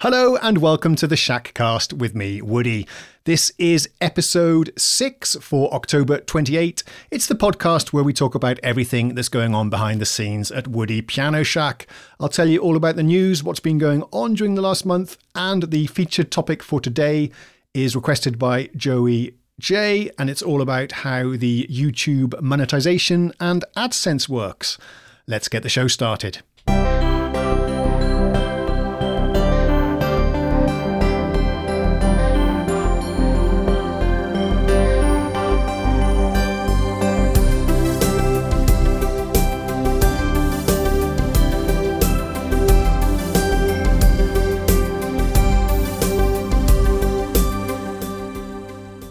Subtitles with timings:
[0.00, 2.86] Hello and welcome to the Shackcast with me, Woody.
[3.24, 6.84] This is episode 6 for October 28.
[7.10, 10.68] It's the podcast where we talk about everything that's going on behind the scenes at
[10.68, 11.88] Woody Piano Shack.
[12.20, 15.18] I'll tell you all about the news, what's been going on during the last month,
[15.34, 17.32] and the featured topic for today
[17.74, 24.28] is requested by Joey J, and it's all about how the YouTube monetization and AdSense
[24.28, 24.78] works.
[25.26, 26.42] Let's get the show started.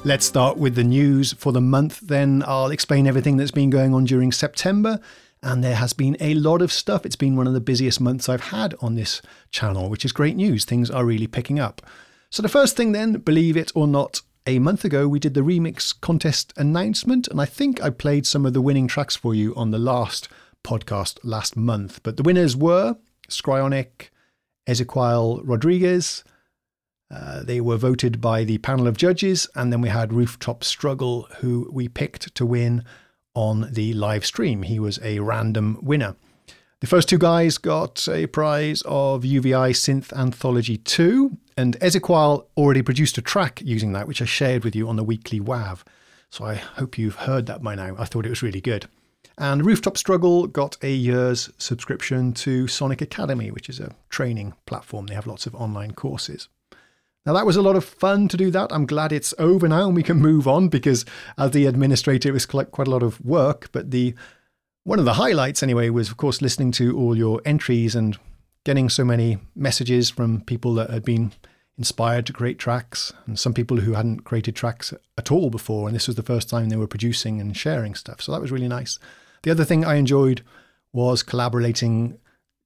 [0.08, 3.94] Let's start with the news for the month, then I'll explain everything that's been going
[3.94, 5.02] on during September.
[5.44, 7.06] And there has been a lot of stuff.
[7.06, 9.22] It's been one of the busiest months I've had on this
[9.52, 10.64] channel, which is great news.
[10.64, 11.82] Things are really picking up.
[12.30, 15.42] So, the first thing, then, believe it or not, a month ago we did the
[15.42, 19.54] remix contest announcement, and I think I played some of the winning tracks for you
[19.56, 20.30] on the last
[20.64, 22.02] podcast last month.
[22.04, 22.96] But the winners were
[23.28, 24.08] Scryonic,
[24.70, 26.24] Ezequiel Rodriguez,
[27.10, 31.28] uh, they were voted by the panel of judges, and then we had Rooftop Struggle,
[31.40, 32.84] who we picked to win
[33.34, 34.64] on the live stream.
[34.64, 36.16] He was a random winner.
[36.80, 42.82] The first two guys got a prize of UVI Synth Anthology 2, and Ezequiel already
[42.82, 45.84] produced a track using that, which I shared with you on the weekly WAV.
[46.30, 47.96] So I hope you've heard that by now.
[47.98, 48.88] I thought it was really good.
[49.38, 55.08] And Rooftop Struggle got a year's subscription to Sonic Academy, which is a training platform.
[55.08, 56.50] They have lots of online courses.
[57.28, 58.72] Now, that was a lot of fun to do that.
[58.72, 61.04] I'm glad it's over now and we can move on because,
[61.38, 63.68] as the administrator, it was quite, quite a lot of work.
[63.74, 64.16] But the
[64.86, 68.18] one of the highlights, anyway, was, of course, listening to all your entries and
[68.64, 71.34] getting so many messages from people that had been
[71.78, 75.90] inspired to create tracks and some people who hadn't created tracks at all before.
[75.90, 78.22] And this was the first time they were producing and sharing stuff.
[78.22, 79.00] So that was really nice.
[79.44, 80.44] The other thing I enjoyed
[80.94, 82.20] was collaborating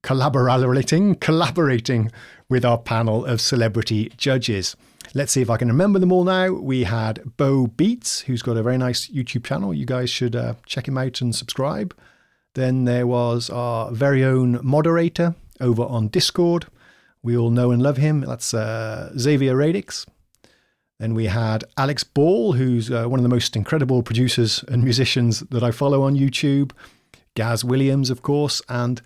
[0.03, 2.11] collaborating, collaborating
[2.49, 4.75] with our panel of celebrity judges.
[5.13, 6.51] Let's see if I can remember them all now.
[6.51, 9.73] We had Bo Beats, who's got a very nice YouTube channel.
[9.73, 11.95] You guys should uh, check him out and subscribe.
[12.53, 16.67] Then there was our very own moderator over on Discord.
[17.23, 18.21] We all know and love him.
[18.21, 20.05] That's uh, Xavier Radix.
[20.99, 25.39] Then we had Alex Ball, who's uh, one of the most incredible producers and musicians
[25.39, 26.71] that I follow on YouTube.
[27.35, 29.01] Gaz Williams, of course, and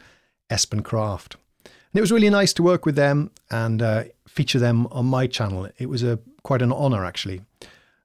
[0.50, 1.36] Espen Kraft.
[1.64, 5.28] And it was really nice to work with them and uh, feature them on my
[5.28, 5.70] channel.
[5.78, 7.42] It was a quite an honor actually.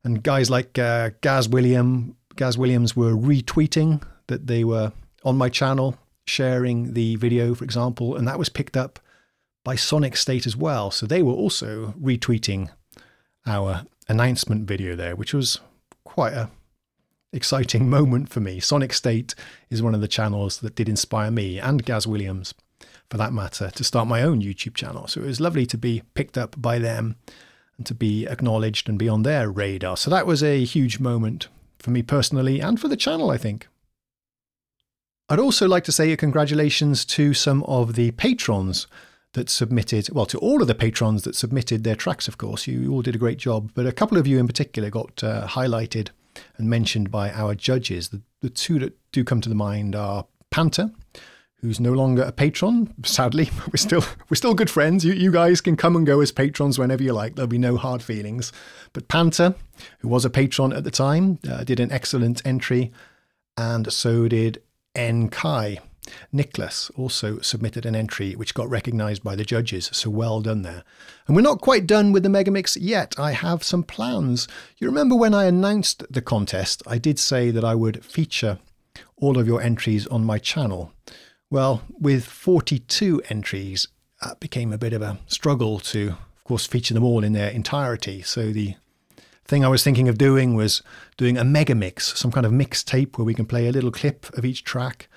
[0.05, 4.93] And guys like uh, Gaz William, Gaz Williams were retweeting that they were
[5.25, 8.99] on my channel, sharing the video, for example, and that was picked up
[9.65, 10.91] by Sonic State as well.
[10.91, 12.71] So they were also retweeting
[13.47, 15.61] our announcement video there, which was
[16.05, 16.51] quite a
[17.33, 18.61] exciting moment for me.
[18.61, 19.35] Sonic State
[19.71, 22.55] is one of the channels that did inspire me and Gaz Williams,
[23.09, 25.07] for that matter, to start my own YouTube channel.
[25.07, 27.17] So it was lovely to be picked up by them
[27.77, 29.97] and to be acknowledged and be on their radar.
[29.97, 31.49] So that was a huge moment
[31.79, 33.69] for me personally and for the channel, I think.
[35.29, 38.89] I'd also like to say congratulations to some of the patrons
[39.35, 42.67] that submitted, well, to all of the patrons that submitted their tracks, of course.
[42.67, 45.47] You all did a great job, but a couple of you in particular got uh,
[45.47, 46.09] highlighted
[46.57, 48.09] and mentioned by our judges.
[48.09, 50.91] The, the two that do come to the mind are Panther,
[51.61, 52.93] who's no longer a patron.
[53.05, 55.05] Sadly, we're still we're still good friends.
[55.05, 57.35] You you guys can come and go as patrons whenever you like.
[57.37, 58.53] There'll be no hard feelings.
[58.93, 59.55] But Panther,
[60.01, 62.93] who was a patron at the time, uh, did an excellent entry,
[63.57, 64.63] and so did
[64.95, 65.79] N Kai.
[66.33, 70.83] Nicholas also submitted an entry which got recognised by the judges, so well done there.
[71.27, 73.15] And we're not quite done with the Megamix yet.
[73.19, 74.49] I have some plans.
[74.79, 78.59] You remember when I announced the contest, I did say that I would feature
[79.17, 80.93] all of your entries on my channel.
[81.51, 83.87] Well, with 42 entries,
[84.23, 87.51] that became a bit of a struggle to, of course, feature them all in their
[87.51, 88.23] entirety.
[88.23, 88.77] So the
[89.45, 90.83] thing I was thinking of doing was
[91.17, 94.33] doing a mega mix, some kind of mixtape where we can play a little clip
[94.39, 95.09] of each track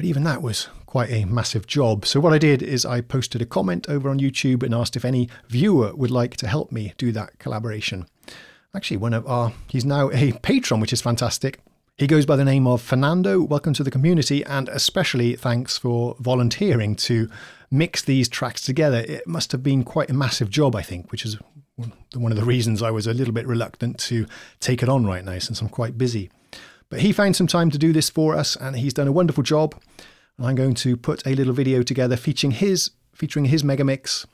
[0.00, 2.06] but even that was quite a massive job.
[2.06, 5.04] So, what I did is I posted a comment over on YouTube and asked if
[5.04, 8.06] any viewer would like to help me do that collaboration.
[8.74, 11.60] Actually, one of our, he's now a patron, which is fantastic.
[11.98, 13.42] He goes by the name of Fernando.
[13.42, 17.28] Welcome to the community, and especially thanks for volunteering to
[17.70, 19.04] mix these tracks together.
[19.06, 21.36] It must have been quite a massive job, I think, which is
[22.14, 24.26] one of the reasons I was a little bit reluctant to
[24.60, 26.30] take it on right now since I'm quite busy.
[26.90, 29.42] But he found some time to do this for us, and he's done a wonderful
[29.42, 29.80] job.
[30.36, 34.26] And I'm going to put a little video together featuring his featuring his Megamix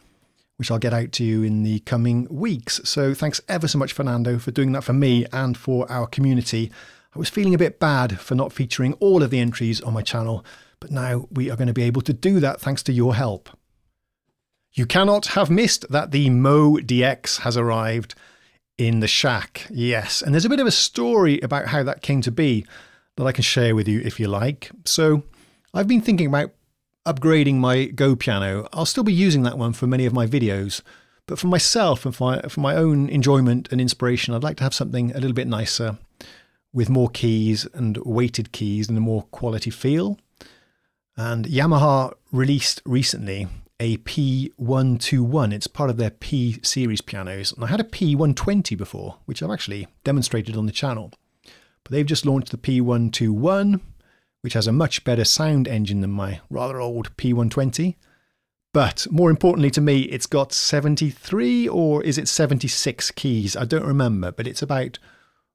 [0.56, 2.80] which I'll get out to you in the coming weeks.
[2.84, 6.72] So thanks ever so much, Fernando, for doing that for me and for our community.
[7.14, 10.02] I was feeling a bit bad for not featuring all of the entries on my
[10.02, 10.44] channel,
[10.80, 13.50] but now we are going to be able to do that thanks to your help.
[14.72, 18.14] You cannot have missed that the MODX has arrived
[18.78, 19.66] in the shack.
[19.70, 22.66] Yes, and there's a bit of a story about how that came to be
[23.16, 24.70] that I can share with you if you like.
[24.84, 25.22] So,
[25.72, 26.52] I've been thinking about
[27.06, 28.68] upgrading my Go piano.
[28.72, 30.82] I'll still be using that one for many of my videos,
[31.26, 34.64] but for myself and for my, for my own enjoyment and inspiration, I'd like to
[34.64, 35.98] have something a little bit nicer
[36.72, 40.18] with more keys and weighted keys and a more quality feel.
[41.16, 45.52] And Yamaha released recently a P121.
[45.52, 47.52] It's part of their P series pianos.
[47.52, 51.12] And I had a P120 before, which I've actually demonstrated on the channel.
[51.42, 53.80] But they've just launched the P121,
[54.40, 57.96] which has a much better sound engine than my rather old P120.
[58.72, 63.56] But more importantly to me, it's got 73 or is it 76 keys?
[63.56, 64.98] I don't remember, but it's about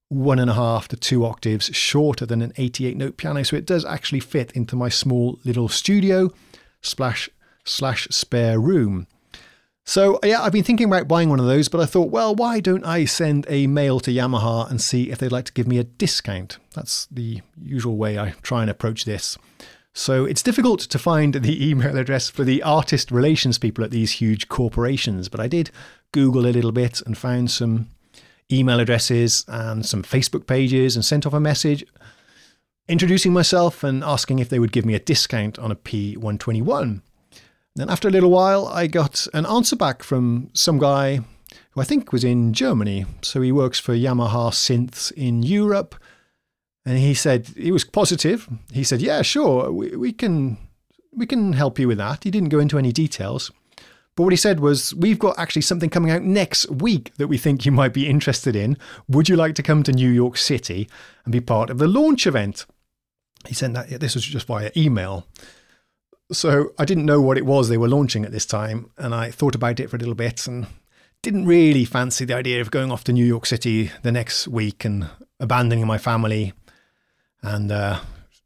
[0.09, 3.43] one and a half to two octaves shorter than an 88 note piano.
[3.43, 6.31] So it does actually fit into my small little studio
[6.81, 7.29] splash
[7.63, 9.07] slash spare room.
[9.83, 12.59] So yeah, I've been thinking about buying one of those, but I thought, well, why
[12.59, 15.79] don't I send a mail to Yamaha and see if they'd like to give me
[15.79, 16.59] a discount?
[16.75, 19.37] That's the usual way I try and approach this.
[19.93, 24.13] So it's difficult to find the email address for the artist relations people at these
[24.13, 25.71] huge corporations, but I did
[26.11, 27.89] Google a little bit and found some
[28.51, 31.85] email addresses and some Facebook pages and sent off a message
[32.87, 37.01] introducing myself and asking if they would give me a discount on a P121.
[37.75, 41.21] Then, after a little while, I got an answer back from some guy
[41.71, 43.05] who I think was in Germany.
[43.21, 45.95] So he works for Yamaha Synths in Europe.
[46.85, 48.49] And he said, he was positive.
[48.73, 50.57] He said, Yeah, sure, we, we, can,
[51.13, 52.23] we can help you with that.
[52.23, 53.51] He didn't go into any details.
[54.15, 57.37] But what he said was, We've got actually something coming out next week that we
[57.37, 58.77] think you might be interested in.
[59.07, 60.89] Would you like to come to New York City
[61.23, 62.65] and be part of the launch event?
[63.47, 65.25] He sent that, this was just via email.
[66.31, 69.31] So I didn't know what it was they were launching at this time, and I
[69.31, 70.67] thought about it for a little bit and
[71.21, 74.85] didn't really fancy the idea of going off to New York City the next week
[74.85, 76.53] and abandoning my family
[77.43, 77.99] and uh,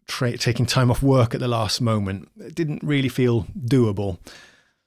[0.07, 2.29] tra- taking time off work at the last moment.
[2.37, 4.17] It didn't really feel doable.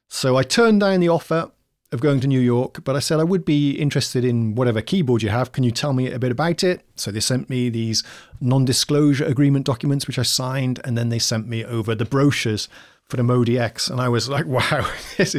[0.08, 1.50] So I turned down the offer
[1.90, 5.22] of going to New York, but I said I would be interested in whatever keyboard
[5.22, 5.52] you have.
[5.52, 6.82] Can you tell me a bit about it?
[6.96, 8.02] So they sent me these
[8.40, 12.68] non disclosure agreement documents, which I signed, and then they sent me over the brochures
[13.08, 13.90] for the MODX.
[13.90, 14.90] And I was like, wow,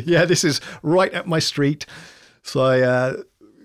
[0.06, 1.86] yeah, this is right up my street.
[2.42, 3.14] So I uh,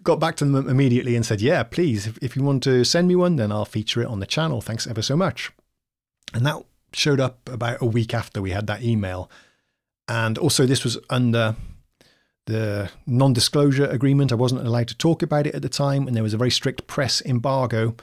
[0.02, 3.08] got back to them immediately and said, yeah, please, if, if you want to send
[3.08, 4.60] me one, then I'll feature it on the channel.
[4.60, 5.50] Thanks ever so much.
[6.34, 9.30] And that showed up about a week after we had that email.
[10.06, 11.56] And also, this was under
[12.46, 14.32] the non disclosure agreement.
[14.32, 16.50] I wasn't allowed to talk about it at the time, and there was a very
[16.50, 17.94] strict press embargo,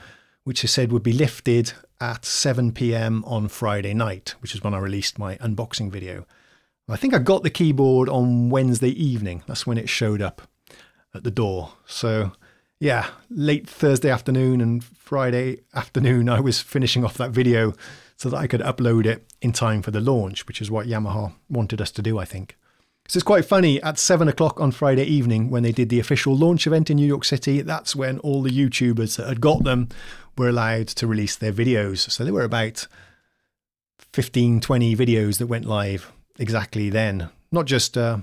[0.44, 4.74] which I said would be lifted at 7 pm on Friday night, which is when
[4.74, 6.26] I released my unboxing video.
[6.88, 9.44] I think I got the keyboard on Wednesday evening.
[9.46, 10.42] That's when it showed up
[11.14, 11.74] at the door.
[11.86, 12.32] So,
[12.80, 17.72] yeah, late Thursday afternoon and Friday afternoon, I was finishing off that video
[18.16, 21.32] so that I could upload it in time for the launch, which is what Yamaha
[21.48, 22.56] wanted us to do, I think.
[23.12, 23.78] So it's quite funny.
[23.82, 27.06] At seven o'clock on Friday evening, when they did the official launch event in New
[27.06, 29.90] York City, that's when all the YouTubers that had got them
[30.38, 32.10] were allowed to release their videos.
[32.10, 32.86] So there were about
[34.14, 37.28] 15, 20 videos that went live exactly then.
[37.50, 38.20] Not just uh,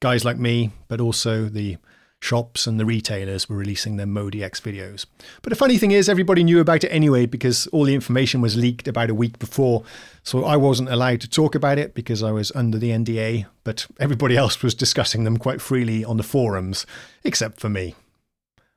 [0.00, 1.76] guys like me, but also the
[2.24, 5.06] shops and the retailers were releasing their MODX videos.
[5.42, 8.56] But the funny thing is, everybody knew about it anyway because all the information was
[8.56, 9.84] leaked about a week before.
[10.22, 13.86] So I wasn't allowed to talk about it because I was under the NDA, but
[14.00, 16.86] everybody else was discussing them quite freely on the forums,
[17.22, 17.94] except for me.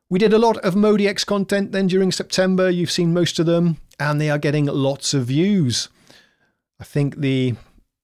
[0.10, 2.70] We did a lot of MODX content then during September.
[2.70, 5.90] You've seen most of them, and they are getting lots of views.
[6.80, 7.56] I think the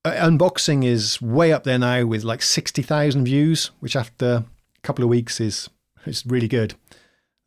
[0.06, 4.44] uh, unboxing is way up there now with like 60,000 views, which after
[4.84, 5.70] couple of weeks is
[6.06, 6.76] is really good,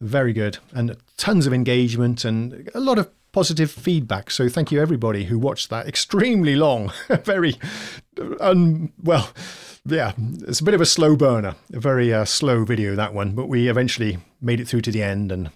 [0.00, 4.30] very good, and tons of engagement and a lot of positive feedback.
[4.30, 6.92] So thank you everybody who watched that extremely long,
[7.24, 7.56] very
[8.40, 9.30] un well,
[9.84, 10.12] yeah,
[10.48, 13.48] it's a bit of a slow burner, a very uh, slow video that one, but
[13.48, 15.50] we eventually made it through to the end and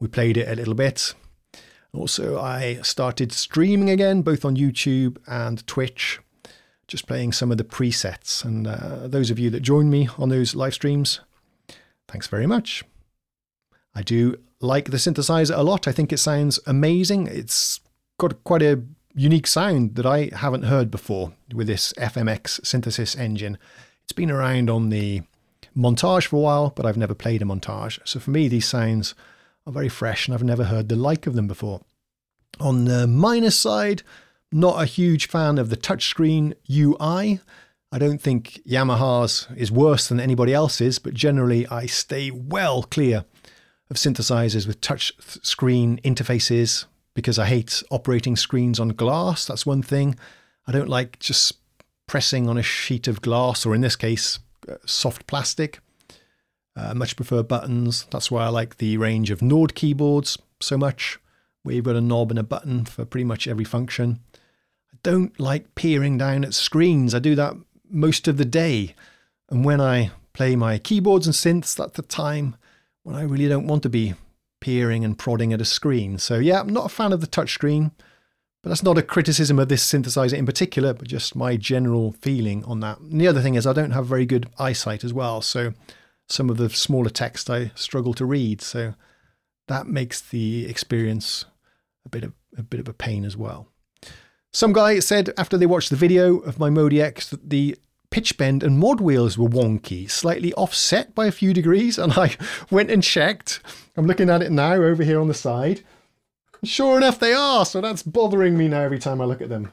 [0.00, 1.14] we played it a little bit.
[1.92, 6.20] Also, I started streaming again, both on YouTube and Twitch
[6.88, 8.44] just playing some of the presets.
[8.44, 11.20] And uh, those of you that join me on those live streams,
[12.08, 12.82] thanks very much.
[13.94, 15.86] I do like the synthesizer a lot.
[15.86, 17.26] I think it sounds amazing.
[17.26, 17.80] It's
[18.18, 18.82] got quite a
[19.14, 23.58] unique sound that I haven't heard before with this FMX synthesis engine.
[24.04, 25.22] It's been around on the
[25.76, 27.98] montage for a while, but I've never played a montage.
[28.04, 29.14] So for me, these sounds
[29.66, 31.82] are very fresh and I've never heard the like of them before.
[32.58, 34.02] On the minus side,
[34.52, 37.40] not a huge fan of the touchscreen UI.
[37.90, 43.24] I don't think Yamaha's is worse than anybody else's, but generally I stay well clear
[43.90, 45.12] of synthesizers with touch
[45.42, 49.46] screen interfaces because I hate operating screens on glass.
[49.46, 50.16] That's one thing.
[50.66, 51.54] I don't like just
[52.06, 54.38] pressing on a sheet of glass, or in this case,
[54.68, 55.80] uh, soft plastic.
[56.76, 58.06] Uh, much prefer buttons.
[58.10, 61.18] That's why I like the range of Nord keyboards so much,
[61.62, 64.20] where you've got a knob and a button for pretty much every function.
[65.02, 67.14] Don't like peering down at screens.
[67.14, 67.54] I do that
[67.90, 68.94] most of the day.
[69.50, 72.56] And when I play my keyboards and synths, that's the time
[73.02, 74.14] when I really don't want to be
[74.60, 76.18] peering and prodding at a screen.
[76.18, 77.92] So, yeah, I'm not a fan of the touchscreen,
[78.62, 82.64] but that's not a criticism of this synthesizer in particular, but just my general feeling
[82.64, 82.98] on that.
[82.98, 85.40] And the other thing is, I don't have very good eyesight as well.
[85.40, 85.74] So,
[86.28, 88.60] some of the smaller text I struggle to read.
[88.60, 88.94] So,
[89.68, 91.44] that makes the experience
[92.04, 93.68] a bit of a bit of a pain as well.
[94.58, 97.76] Some guy said after they watched the video of my Modi X that the
[98.10, 102.34] pitch bend and mod wheels were wonky, slightly offset by a few degrees, and I
[102.68, 103.60] went and checked.
[103.96, 105.82] I'm looking at it now over here on the side.
[106.64, 109.70] Sure enough, they are, so that's bothering me now every time I look at them.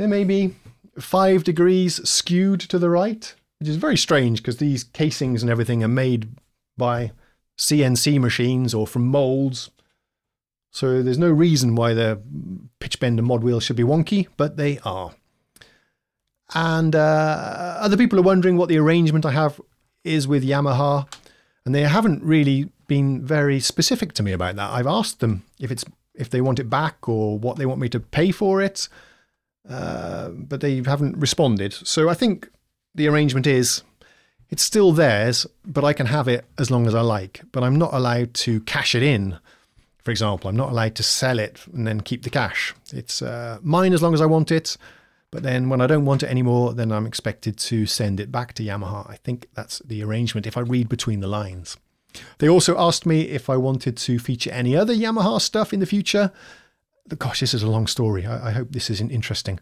[0.00, 0.56] They're maybe
[0.98, 5.84] five degrees skewed to the right, which is very strange because these casings and everything
[5.84, 6.28] are made
[6.76, 7.12] by
[7.56, 9.70] CNC machines or from molds.
[10.72, 12.20] So there's no reason why the
[12.80, 15.12] pitch bend and mod wheels should be wonky, but they are.
[16.54, 19.60] And uh, other people are wondering what the arrangement I have
[20.02, 21.06] is with Yamaha,
[21.64, 24.70] and they haven't really been very specific to me about that.
[24.70, 27.88] I've asked them if it's if they want it back or what they want me
[27.90, 28.88] to pay for it,
[29.68, 31.72] uh, but they haven't responded.
[31.72, 32.48] So I think
[32.94, 33.82] the arrangement is
[34.48, 37.42] it's still theirs, but I can have it as long as I like.
[37.52, 39.38] But I'm not allowed to cash it in
[40.02, 40.50] for example.
[40.50, 42.74] I'm not allowed to sell it and then keep the cash.
[42.92, 44.76] It's uh, mine as long as I want it.
[45.30, 48.52] But then when I don't want it anymore, then I'm expected to send it back
[48.54, 49.08] to Yamaha.
[49.08, 51.76] I think that's the arrangement if I read between the lines.
[52.38, 55.86] They also asked me if I wanted to feature any other Yamaha stuff in the
[55.86, 56.30] future.
[57.16, 58.26] Gosh, this is a long story.
[58.26, 59.58] I, I hope this isn't interesting.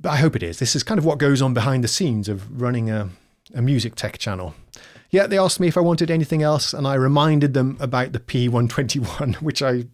[0.00, 0.58] But I hope it is.
[0.58, 3.10] This is kind of what goes on behind the scenes of running a,
[3.54, 4.54] a music tech channel.
[5.10, 8.20] Yeah, they asked me if I wanted anything else, and I reminded them about the
[8.20, 9.86] P121, which I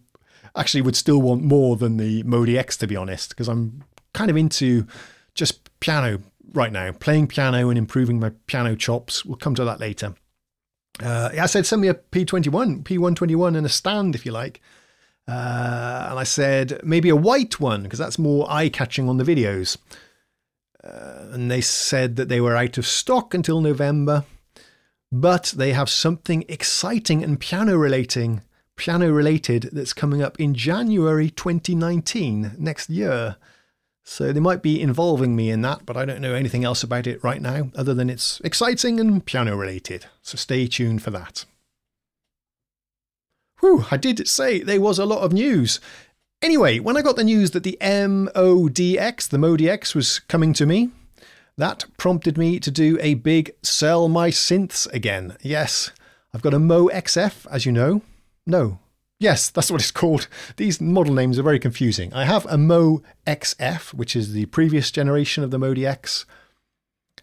[0.55, 3.83] actually would still want more than the Modi X, to be honest, because I'm
[4.13, 4.85] kind of into
[5.33, 6.19] just piano
[6.53, 9.25] right now, playing piano and improving my piano chops.
[9.25, 10.15] We'll come to that later.
[11.01, 14.61] Uh, I said, send me a P21, P121 and a stand if you like.
[15.27, 19.23] Uh, and I said, maybe a white one, because that's more eye catching on the
[19.23, 19.77] videos.
[21.31, 24.25] And they said that they were out of stock until November
[25.11, 28.41] but they have something exciting and piano relating
[28.75, 33.35] piano related that's coming up in January 2019 next year.
[34.03, 37.07] So they might be involving me in that, but I don't know anything else about
[37.07, 40.05] it right now other than it's exciting and piano related.
[40.21, 41.43] So stay tuned for that.
[43.59, 45.81] Whew, I did say there was a lot of news.
[46.41, 50.67] Anyway, when I got the news that the MODX, the Modi X, was coming to
[50.67, 50.91] me,
[51.57, 55.35] that prompted me to do a big sell my synths again.
[55.41, 55.91] Yes,
[56.33, 58.01] I've got a MOXF, as you know.
[58.45, 58.79] No,
[59.19, 60.27] yes, that's what it's called.
[60.57, 62.13] These model names are very confusing.
[62.13, 66.25] I have a Mo XF, which is the previous generation of the Modi X.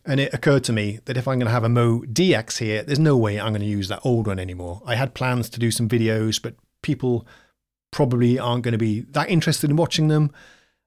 [0.05, 2.99] And it occurred to me that if I'm going to have a MODX here, there's
[2.99, 4.83] no way I'm going to use that old one anymore.
[4.85, 7.27] I had plans to do some videos, but people
[7.91, 10.33] probably aren't going to be that interested in watching them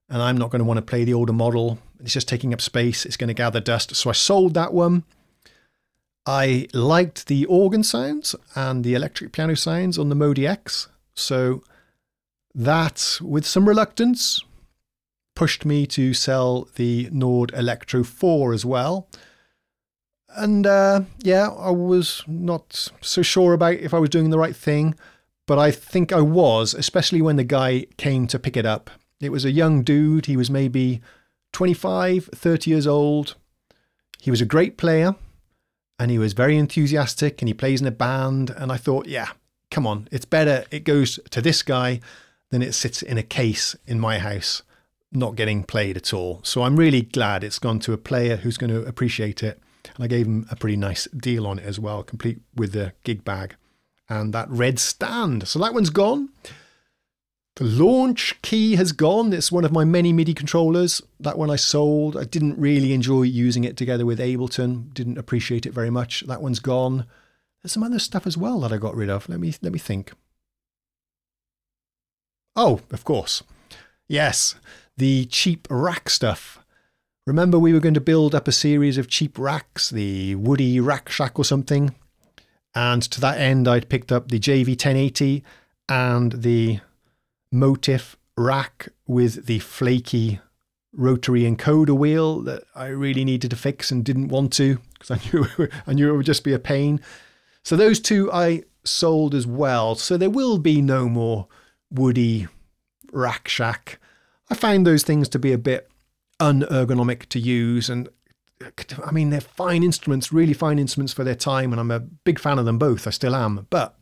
[0.10, 1.80] and I'm not going to want to play the older model.
[2.00, 3.06] It's just taking up space.
[3.06, 3.96] It's going to gather dust.
[3.96, 5.04] So I sold that one.
[6.26, 10.90] I liked the organ sounds and the electric piano sounds on the Modi X.
[11.14, 11.64] So
[12.54, 14.44] that, with some reluctance,
[15.36, 19.08] pushed me to sell the Nord Electro 4 as well.
[20.36, 24.56] And uh, yeah, I was not so sure about if I was doing the right
[24.56, 24.96] thing,
[25.46, 28.90] but I think I was, especially when the guy came to pick it up
[29.20, 30.26] it was a young dude.
[30.26, 31.02] He was maybe
[31.54, 33.36] 25, 30 years old.
[34.20, 35.16] He was a great player
[36.00, 38.50] and he was very enthusiastic and he plays in a band.
[38.50, 39.30] And I thought, yeah,
[39.72, 42.00] come on, it's better it goes to this guy
[42.50, 44.64] than it sits in a case in my house,
[45.12, 46.42] not getting played at all.
[46.44, 49.60] So I'm really glad it's gone to a player who's going to appreciate it.
[49.96, 52.94] And I gave him a pretty nice deal on it as well, complete with the
[53.04, 53.56] gig bag
[54.10, 55.48] and that red stand.
[55.48, 56.30] So that one's gone.
[57.58, 59.34] The Launchkey has gone.
[59.34, 61.02] It's one of my many MIDI controllers.
[61.20, 62.16] That one I sold.
[62.16, 64.94] I didn't really enjoy using it together with Ableton.
[64.94, 66.22] Didn't appreciate it very much.
[66.28, 67.08] That one's gone.
[67.64, 69.28] There's some other stuff as well that I got rid of.
[69.28, 70.12] Let me let me think.
[72.56, 73.42] Oh, of course.
[74.08, 74.54] Yes,
[74.96, 76.64] the cheap rack stuff.
[77.26, 81.10] Remember we were going to build up a series of cheap racks, the Woody Rack
[81.10, 81.96] Shack or something.
[82.76, 85.42] And to that end, I'd picked up the JV1080
[85.90, 86.82] and the
[87.52, 90.40] Motif rack with the flaky
[90.94, 95.30] rotary encoder wheel that I really needed to fix and didn't want to because I
[95.32, 97.00] knew I knew it would just be a pain.
[97.64, 99.96] So those two I sold as well.
[99.96, 101.48] So there will be no more
[101.92, 102.48] Woody
[103.12, 104.00] Rack Shack.
[104.50, 105.90] I find those things to be a bit
[106.40, 108.10] unergonomic to use and
[109.06, 112.40] I mean they're fine instruments, really fine instruments for their time and I'm a big
[112.40, 113.06] fan of them both.
[113.08, 113.68] I still am.
[113.70, 113.98] But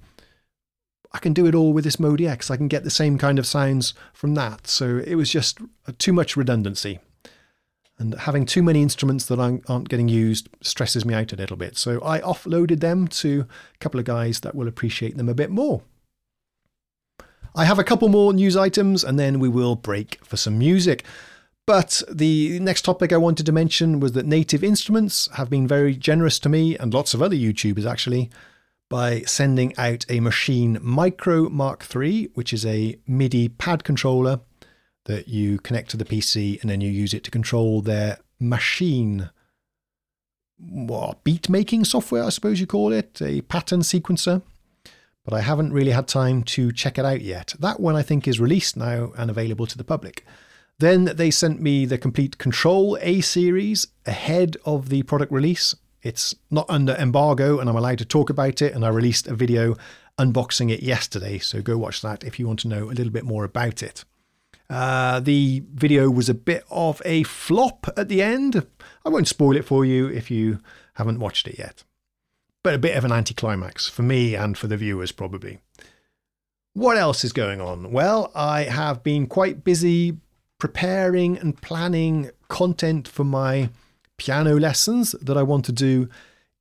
[1.15, 2.51] I can do it all with this Modi X.
[2.51, 4.67] I can get the same kind of sounds from that.
[4.67, 5.60] So it was just
[5.98, 7.00] too much redundancy.
[7.98, 11.77] And having too many instruments that aren't getting used stresses me out a little bit.
[11.77, 15.50] So I offloaded them to a couple of guys that will appreciate them a bit
[15.50, 15.84] more.
[17.55, 21.05] I have a couple more news items and then we will break for some music.
[21.65, 25.95] But the next topic I wanted to mention was that Native Instruments have been very
[25.95, 28.29] generous to me and lots of other YouTubers actually
[28.89, 34.42] by sending out a Maschine Mikro Mark III, which is a MIDI pad controller
[35.06, 39.30] that you connect to the PC and then you use it to control their Maschine
[40.58, 44.42] what, beat making software, I suppose you call it, a pattern sequencer.
[45.24, 47.56] But I haven't really had time to check it out yet.
[47.60, 50.24] That one I think is released now and available to the public.
[50.77, 55.74] Then they sent me the Komplete Kontrol A series ahead of the product release.
[56.06, 58.74] It's not under embargo and I'm allowed to talk about it.
[58.74, 59.76] And I released a video
[60.20, 61.40] unboxing it yesterday.
[61.40, 64.06] So go watch that if you want to know a little bit more about it.
[64.70, 68.68] Uh, the video was a bit of a flop at the end.
[69.04, 70.60] I won't spoil it for you if you
[70.94, 71.84] haven't watched it yet.
[72.62, 75.60] But a bit of an anticlimax for me and for the viewers, probably.
[76.74, 77.91] What else is going on?
[77.91, 80.18] Well, I have been quite busy
[80.60, 83.70] preparing and planning content for my
[84.17, 86.10] piano lessons that I want to do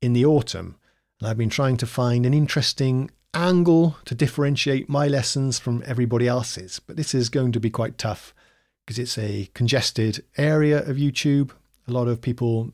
[0.00, 0.76] in the autumn.
[1.20, 6.28] And I've been trying to find an interesting angle to differentiate my lessons from everybody
[6.28, 6.80] else's.
[6.80, 8.34] But this is going to be quite tough
[8.84, 11.50] because it's a congested area of YouTube.
[11.88, 12.72] A lot of people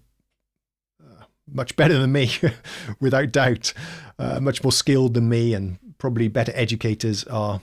[1.02, 2.30] uh, much better than me,
[3.00, 3.72] without doubt,
[4.18, 7.60] uh, much more skilled than me, and probably better educators are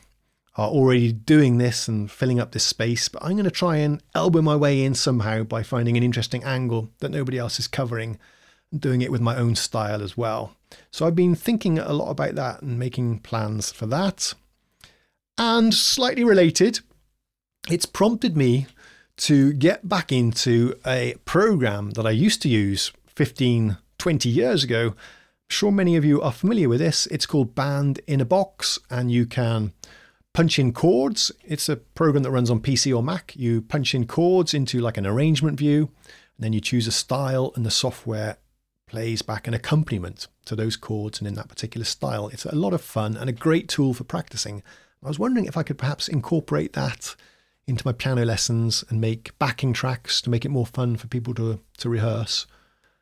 [0.58, 4.02] are already doing this and filling up this space, but I'm going to try and
[4.16, 8.18] elbow my way in somehow by finding an interesting angle that nobody else is covering
[8.72, 10.56] and doing it with my own style as well.
[10.92, 14.34] So I've been thinking a lot about that and making plans for that.
[15.38, 16.80] And slightly related,
[17.70, 18.66] it's prompted me
[19.18, 24.88] to get back into a program that I used to use 15, 20 years ago.
[24.88, 24.96] I'm
[25.50, 27.06] sure many of you are familiar with this.
[27.08, 29.74] It's called Band in a Box, and you can
[30.38, 31.32] punch in chords.
[31.44, 33.36] It's a program that runs on PC or Mac.
[33.36, 37.52] You punch in chords into like an arrangement view, and then you choose a style,
[37.56, 38.38] and the software
[38.86, 42.28] plays back an accompaniment to those chords and in that particular style.
[42.28, 44.62] It's a lot of fun and a great tool for practicing.
[45.04, 47.16] I was wondering if I could perhaps incorporate that
[47.66, 51.34] into my piano lessons and make backing tracks to make it more fun for people
[51.34, 52.46] to, to rehearse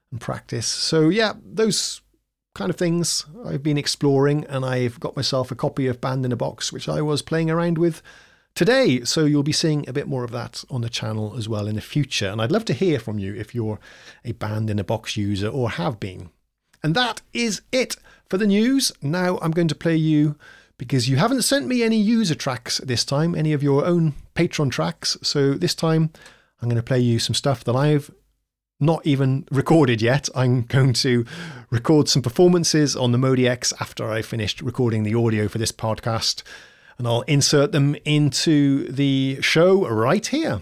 [0.10, 0.68] and practice.
[0.68, 2.00] So, yeah, those
[2.56, 6.32] kind of things I've been exploring, and I've got myself a copy of Band in
[6.32, 8.02] a Box, which I was playing around with
[8.56, 9.04] today.
[9.04, 11.76] So you'll be seeing a bit more of that on the channel as well in
[11.76, 12.30] the future.
[12.30, 13.80] And I'd love to hear from you if you're
[14.24, 16.32] a Band in a Box user or have been.
[16.82, 17.98] And that is it
[18.30, 18.92] for the news.
[19.02, 20.36] Now I'm going to play you
[20.78, 24.72] because you haven't sent me any user tracks this time, any of your own Patreon
[24.72, 25.18] tracks.
[25.22, 26.12] So this time
[26.62, 28.10] I'm going to play you some stuff that I've
[28.80, 30.28] not even recorded yet.
[30.36, 31.26] I'm going to
[31.70, 35.72] record some performances on the Modi X after I finished recording the audio for this
[35.72, 36.44] podcast,
[36.98, 40.62] and I'll insert them into the show right here.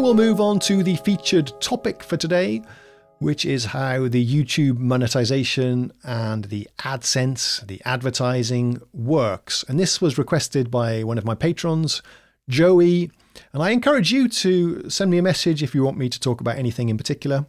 [0.00, 2.62] We'll move on to the featured topic for today,
[3.18, 9.62] which is how the YouTube monetization and the AdSense, the advertising, works.
[9.68, 12.00] And this was requested by one of my patrons,
[12.48, 13.10] Joey.
[13.52, 16.40] And I encourage you to send me a message if you want me to talk
[16.40, 17.46] about anything in particular.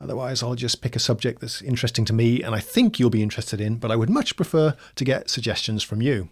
[0.00, 3.22] Otherwise, I'll just pick a subject that's interesting to me and I think you'll be
[3.22, 6.28] interested in, but I would much prefer to get suggestions from you.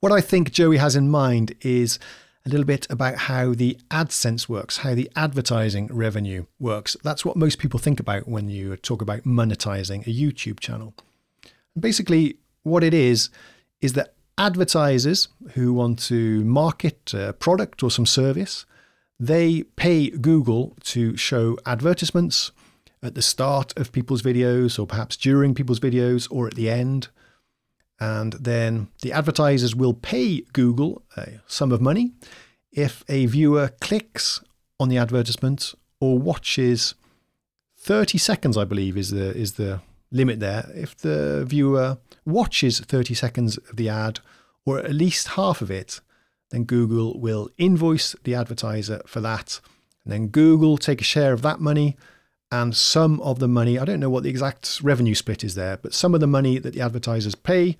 [0.00, 1.98] What I think Joey has in mind is
[2.46, 6.96] a little bit about how the AdSense works, how the advertising revenue works.
[7.02, 10.94] That's what most people think about when you talk about monetizing a YouTube channel.
[11.78, 13.30] Basically, what it is,
[13.80, 18.66] is that advertisers who want to market a product or some service,
[19.18, 22.52] they pay Google to show advertisements
[23.02, 27.08] at the start of people's videos, or perhaps during people's videos, or at the end.
[28.00, 32.12] And then the advertisers will pay Google uh, a sum of money
[32.72, 34.40] if a viewer clicks
[34.80, 36.94] on the advertisement or watches
[37.78, 39.80] 30 seconds, I believe, is the is the
[40.10, 40.70] limit there.
[40.74, 44.20] If the viewer watches 30 seconds of the ad
[44.66, 46.00] or at least half of it,
[46.50, 49.60] then Google will invoice the advertiser for that.
[50.04, 51.96] And then Google take a share of that money
[52.50, 55.76] and some of the money, I don't know what the exact revenue split is there,
[55.76, 57.76] but some of the money that the advertisers pay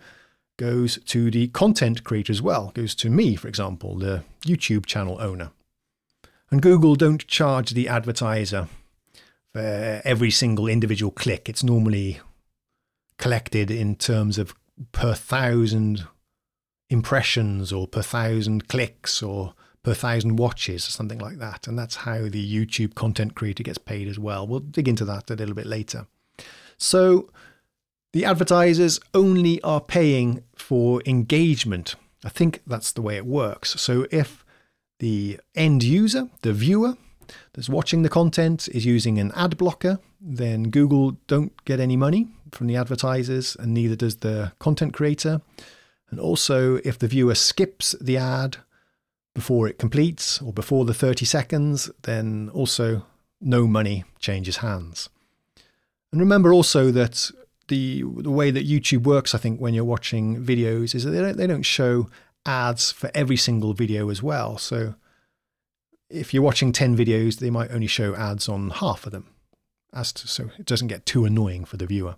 [0.57, 5.17] goes to the content creator as well, goes to me, for example, the YouTube channel
[5.21, 5.51] owner.
[6.51, 8.69] And Google don't charge the advertiser
[9.53, 11.49] for every single individual click.
[11.49, 12.21] It's normally
[13.19, 14.55] collected in terms of
[14.93, 16.07] per thousand
[16.91, 21.69] impressions or per thousand clicks or per thousand watches or something like that.
[21.69, 24.47] And that's how the YouTube content creator gets paid as well.
[24.47, 26.07] We'll dig into that a little bit later.
[26.77, 27.31] So
[28.13, 31.95] the advertisers only are paying for engagement.
[32.25, 33.81] I think that's the way it works.
[33.81, 34.45] So if
[34.99, 36.97] the end user, the viewer
[37.53, 42.29] that's watching the content is using an ad blocker, then Google don't get any money
[42.53, 45.43] from the advertisers and neither does the content creator.
[46.11, 48.59] And also, if the viewer skips the ad
[49.35, 53.05] before it completes or before the 30 seconds, then also
[53.41, 55.09] no money changes hands.
[56.13, 57.31] And remember also that
[57.69, 61.21] the the way that YouTube works, I think, when you're watching videos, is that they
[61.21, 62.09] don't they don't show
[62.47, 64.59] ads for every single video as well.
[64.59, 64.95] So
[66.11, 69.31] if you're watching 10 videos, they might only show ads on half of them,
[69.93, 72.17] as to, so it doesn't get too annoying for the viewer.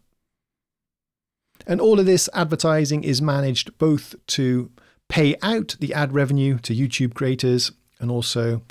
[1.66, 4.70] And all of this advertising is managed both to
[5.08, 8.62] pay out the ad revenue to YouTube creators and also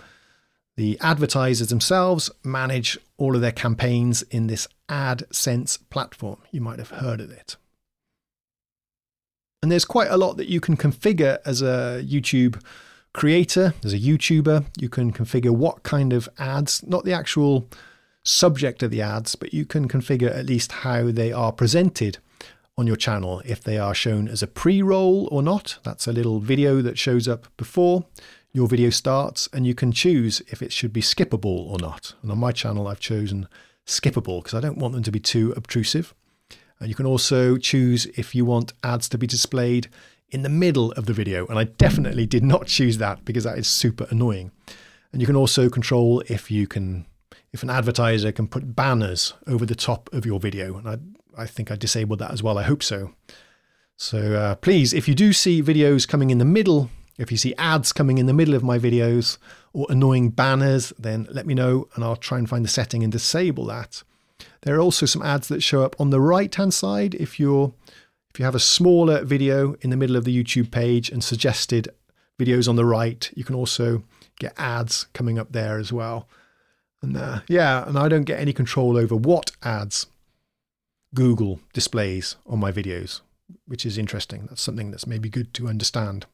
[0.78, 6.40] the advertisers themselves manage all of their campaigns in this AdSense platform.
[6.52, 7.56] You might have heard of it.
[9.64, 12.62] And there's quite a lot that you can configure as a YouTube
[13.14, 14.66] creator, as a YouTuber.
[14.78, 17.68] You can configure what kind of ads, not the actual
[18.24, 22.18] subject of the ads, but you can configure at least how they are presented
[22.78, 25.78] on your channel if they are shown as a pre-roll or not.
[25.84, 28.06] That's a little video that shows up before
[28.52, 32.14] your video starts and you can choose if it should be skippable or not.
[32.22, 33.48] And on my channel, I've chosen
[33.86, 36.14] skippable because I don't want them to be too obtrusive.
[36.80, 39.88] And you can also choose if you want ads to be displayed
[40.30, 41.48] in the middle of the video.
[41.48, 44.52] And I definitely did not choose that because that is super annoying.
[45.14, 47.06] And you can also control if you can,
[47.54, 50.78] if an advertiser can put banners over the top of your video.
[50.78, 50.98] And I
[51.38, 52.58] I think I disabled that as well.
[52.58, 53.14] I hope so.
[53.98, 57.56] So uh, please, if you do see videos coming in the middle, if you see
[57.58, 59.38] ads coming in the middle of my videos
[59.74, 63.12] or annoying banners, then let me know and I'll try and find the setting and
[63.12, 64.04] disable that.
[64.64, 67.74] There are also some ads that show up on the right hand side if you're
[68.34, 71.88] if you have a smaller video in the middle of the YouTube page and suggested
[72.38, 74.04] videos on the right, you can also
[74.40, 76.28] get ads coming up there as well.
[77.02, 80.08] And uh, yeah, and I don't get any control over what ads
[81.16, 83.22] Google displays on my videos,
[83.66, 84.46] which is interesting.
[84.48, 86.28] That's something that's maybe good to understand.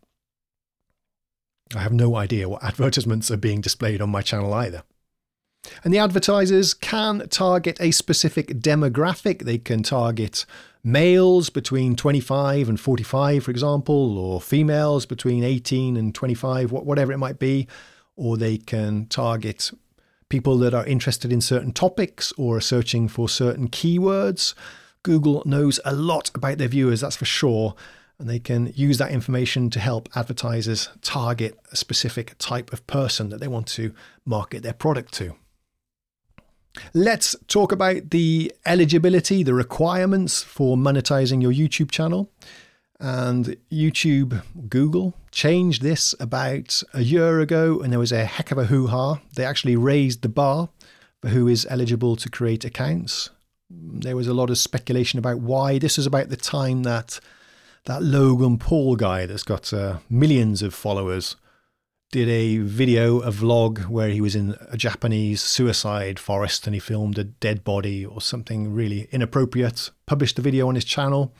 [1.74, 4.84] I have no idea what advertisements are being displayed on my channel either.
[5.84, 9.44] And the advertisers can target a specific demographic.
[9.44, 10.46] They can target
[10.84, 17.20] males between 25 and 45, for example, or females between 18 and 25, whatever it
[17.20, 17.68] might be.
[18.16, 19.72] Or they can target
[20.32, 24.56] people that are interested in certain topics or are searching for certain keywords.
[25.04, 27.76] Google knows a lot about their viewers, that's for sure,
[28.18, 33.28] and they can use that information to help advertisers target a specific type of person
[33.28, 33.94] that they want to
[34.26, 35.36] market their product to.
[36.94, 42.32] Let's talk about the eligibility, the requirements for monetizing your YouTube channel.
[43.02, 48.60] And YouTube, Google changed this about a year ago, and there was a heck of
[48.60, 49.20] a hoo ha.
[49.36, 50.70] They actually raised the bar
[51.20, 53.32] for who is eligible to create accounts.
[53.72, 55.80] There was a lot of speculation about why.
[55.80, 57.20] This was about the time that
[57.86, 61.36] that Logan Paul guy that's got uh, millions of followers
[62.12, 66.80] did a video, a vlog where he was in a Japanese suicide forest and he
[66.80, 71.34] filmed a dead body or something really inappropriate, published the video on his channel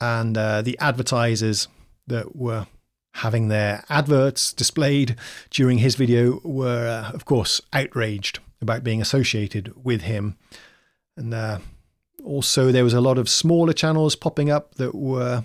[0.00, 1.68] and uh, the advertisers
[2.06, 2.66] that were
[3.14, 5.16] having their adverts displayed
[5.50, 10.36] during his video were, uh, of course, outraged about being associated with him.
[11.16, 11.58] And uh,
[12.24, 15.44] also, there was a lot of smaller channels popping up that were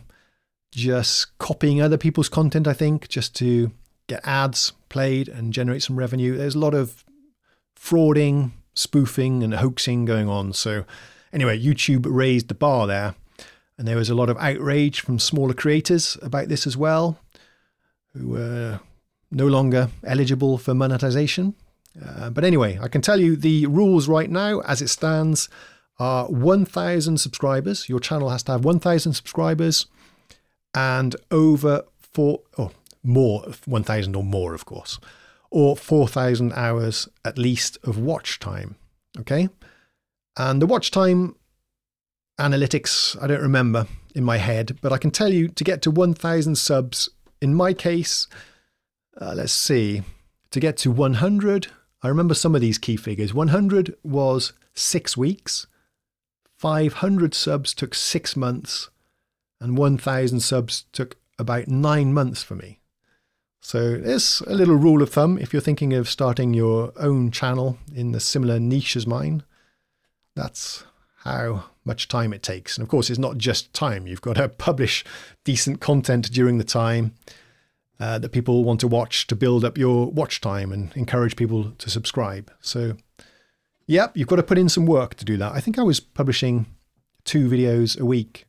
[0.71, 3.71] just copying other people's content, I think, just to
[4.07, 6.37] get ads played and generate some revenue.
[6.37, 7.03] There's a lot of
[7.77, 10.53] frauding, spoofing, and hoaxing going on.
[10.53, 10.85] So,
[11.33, 13.15] anyway, YouTube raised the bar there
[13.77, 17.19] and there was a lot of outrage from smaller creators about this as well,
[18.13, 18.79] who were
[19.31, 21.55] no longer eligible for monetization.
[22.03, 25.49] Uh, but anyway, I can tell you the rules right now, as it stands,
[25.99, 27.87] are 1,000 subscribers.
[27.87, 29.87] Your channel has to have 1,000 subscribers
[30.73, 32.71] and over four, or oh,
[33.03, 34.99] more, 1,000 or more, of course,
[35.49, 38.75] or 4,000 hours at least of watch time.
[39.19, 39.47] Okay.
[40.37, 41.35] And the watch time
[42.39, 45.91] analytics, I don't remember in my head, but I can tell you to get to
[45.91, 47.09] 1,000 subs,
[47.41, 48.27] in my case,
[49.19, 50.03] uh, let's see,
[50.51, 51.67] to get to 100,
[52.01, 53.33] I remember some of these key figures.
[53.33, 55.67] 100 was six weeks,
[56.57, 58.89] 500 subs took six months,
[59.59, 62.79] and 1,000 subs took about nine months for me.
[63.61, 67.79] So there's a little rule of thumb if you're thinking of starting your own channel
[67.93, 69.43] in a similar niche as mine.
[70.35, 70.83] That's
[71.25, 72.77] how much time it takes.
[72.77, 74.07] And of course, it's not just time.
[74.07, 75.03] You've got to publish
[75.43, 77.15] decent content during the time
[77.99, 81.71] uh, that people want to watch to build up your watch time and encourage people
[81.71, 82.51] to subscribe.
[82.61, 82.95] So,
[83.87, 85.53] yep, you've got to put in some work to do that.
[85.53, 86.67] I think I was publishing
[87.23, 88.45] two videos a week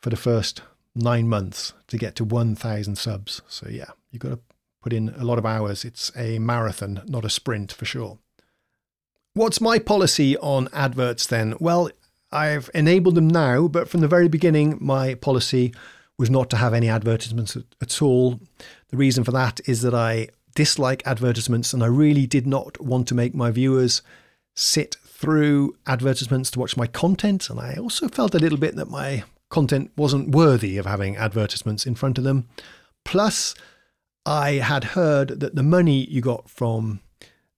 [0.00, 0.62] for the first
[0.94, 3.42] nine months to get to 1,000 subs.
[3.48, 4.40] So, yeah, you've got to
[4.82, 5.84] put in a lot of hours.
[5.84, 8.18] It's a marathon, not a sprint for sure.
[9.34, 11.54] What's my policy on adverts then?
[11.60, 11.90] Well,
[12.32, 15.72] I've enabled them now, but from the very beginning, my policy
[16.18, 18.40] was not to have any advertisements at all.
[18.88, 23.06] The reason for that is that I dislike advertisements and I really did not want
[23.08, 24.02] to make my viewers
[24.56, 27.50] sit through advertisements to watch my content.
[27.50, 31.86] And I also felt a little bit that my content wasn't worthy of having advertisements
[31.86, 32.48] in front of them.
[33.04, 33.54] Plus,
[34.26, 37.00] I had heard that the money you got from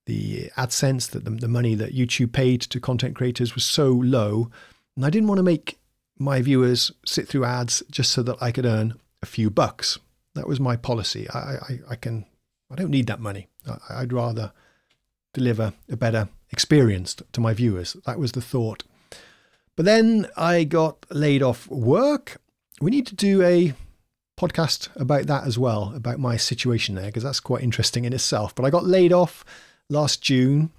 [0.05, 4.49] the AdSense, that the, the money that YouTube paid to content creators was so low.
[4.95, 5.77] And I didn't want to make
[6.19, 9.97] my viewers sit through ads just so that I could earn a few bucks.
[10.35, 11.29] That was my policy.
[11.29, 12.25] I, I, I can,
[12.71, 13.47] I don't need that money.
[13.67, 14.51] I, I'd rather
[15.33, 17.95] deliver a better experience to my viewers.
[18.05, 18.83] That was the thought.
[19.75, 22.39] But then I got laid off work.
[22.79, 23.73] We need to do a
[24.37, 28.53] podcast about that as well, about my situation there, because that's quite interesting in itself.
[28.53, 29.43] But I got laid off
[29.89, 30.71] last June.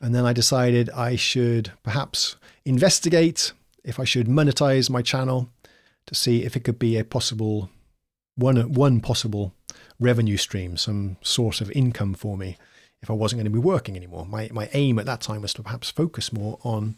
[0.00, 3.52] And then I decided I should perhaps investigate
[3.84, 5.48] if I should monetize my channel
[6.06, 7.70] to see if it could be a possible
[8.36, 9.52] one one possible
[9.98, 12.56] revenue stream, some source of income for me
[13.02, 14.26] if I wasn't going to be working anymore.
[14.26, 16.96] My my aim at that time was to perhaps focus more on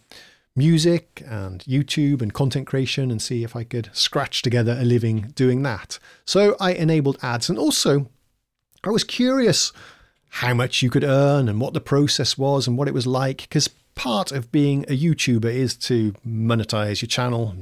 [0.56, 5.32] music and YouTube and content creation and see if I could scratch together a living
[5.34, 5.98] doing that.
[6.24, 8.08] So I enabled ads and also
[8.84, 9.72] I was curious
[10.30, 13.42] how much you could earn and what the process was and what it was like.
[13.42, 17.54] Because part of being a YouTuber is to monetize your channel.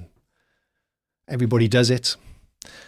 [1.26, 2.16] Everybody does it.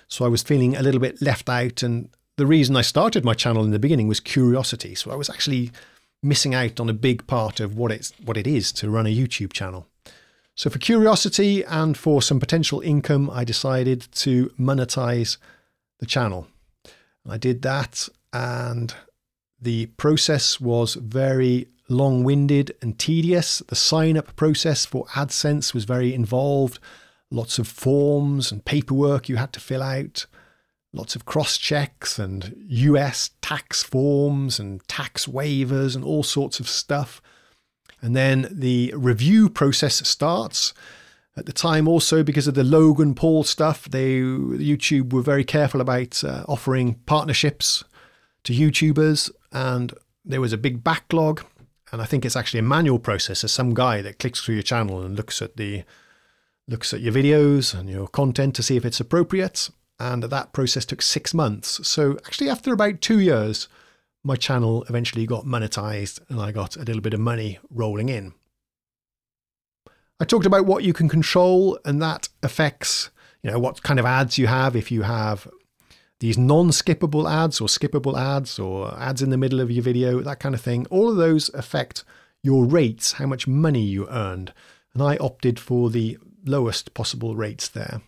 [0.09, 1.83] So I was feeling a little bit left out.
[1.83, 4.95] And the reason I started my channel in the beginning was curiosity.
[4.95, 5.71] So I was actually
[6.23, 9.14] missing out on a big part of what it's what it is to run a
[9.14, 9.87] YouTube channel.
[10.55, 15.38] So for curiosity and for some potential income, I decided to monetize
[16.01, 16.49] the channel.
[17.27, 18.95] I did that and
[19.61, 23.59] the process was very long winded and tedious.
[23.66, 26.79] The sign up process for AdSense was very involved.
[27.31, 30.27] Lots of forms and paperwork you had to fill out,
[30.92, 36.68] lots of cross checks and US tax forms and tax waivers and all sorts of
[36.68, 37.20] stuff.
[38.01, 40.73] And then the review process starts.
[41.37, 45.81] At the time, also because of the Logan Paul stuff, they YouTube were very careful
[45.81, 47.85] about uh, offering partnerships
[48.44, 49.93] to YouTubers, and
[50.25, 51.45] there was a big backlog.
[51.93, 53.43] And I think it's actually a manual process.
[53.43, 55.83] There's some guy that clicks through your channel and looks at the
[56.69, 59.71] looks at your videos and your content to see if it's appropriate.
[59.99, 61.87] And that process took six months.
[61.87, 63.69] So, actually, after about two years,
[64.23, 68.35] my channel eventually got monetized and I got a little bit of money rolling in.
[70.21, 73.11] I talked about what you can control, and that affects,
[73.43, 74.77] you know, what kind of ads you have.
[74.77, 75.49] If you have
[76.21, 80.39] these non-skippable ads or skippable ads or ads in the middle of your video, that
[80.39, 82.05] kind of thing, all of those affect
[82.43, 84.53] your rates, how much money you earned.
[84.95, 88.03] And I opted for the lowest possible rates there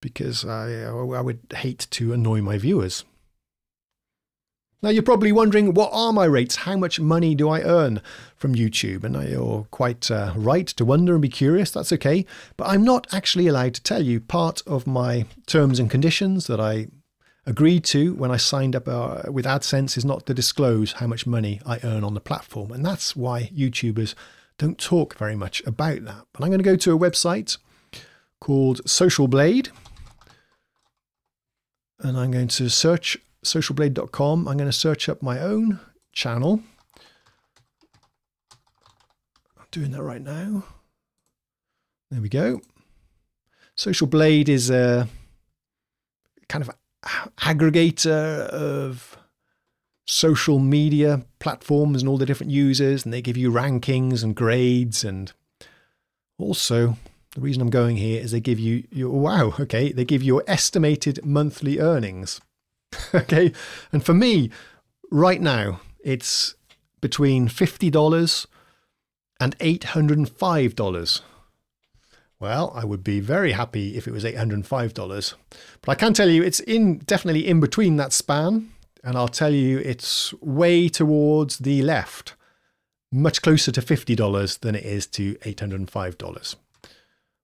[0.00, 3.04] because I, I would hate to annoy my viewers.
[4.82, 6.56] Now, you're probably wondering, what are my rates?
[6.56, 8.02] How much money do I earn
[8.36, 9.04] from YouTube?
[9.04, 11.70] And you're quite uh, right to wonder and be curious.
[11.70, 12.26] That's okay.
[12.56, 14.20] But I'm not actually allowed to tell you.
[14.20, 16.88] Part of my terms and conditions that I
[17.46, 21.26] agreed to when I signed up uh, with AdSense is not to disclose how much
[21.26, 22.72] money I earn on the platform.
[22.72, 24.14] And that's why YouTubers
[24.58, 26.26] don't talk very much about that.
[26.32, 27.56] But I'm going to go to a website
[28.40, 29.68] called Social Blade.
[32.00, 34.48] And I'm going to search socialblade.com.
[34.48, 35.78] I'm going to search up my own
[36.12, 36.60] channel.
[39.56, 40.64] I'm doing that right now.
[42.10, 42.60] There we go.
[43.76, 45.08] Social Blade is a
[46.48, 46.70] kind of
[47.40, 49.16] aggregator of
[50.06, 55.04] social media platforms and all the different users, and they give you rankings and grades.
[55.04, 55.32] And
[56.38, 56.96] also,
[57.34, 60.34] the reason I'm going here is they give you your wow, okay, they give you
[60.34, 62.40] your estimated monthly earnings.
[63.14, 63.52] okay.
[63.92, 64.50] And for me,
[65.10, 66.54] right now, it's
[67.00, 68.46] between $50
[69.40, 71.20] and $805.
[72.38, 75.34] Well, I would be very happy if it was $805.
[75.80, 78.72] But I can tell you it's in definitely in between that span.
[79.02, 82.34] And I'll tell you it's way towards the left,
[83.12, 86.56] much closer to $50 than it is to $805.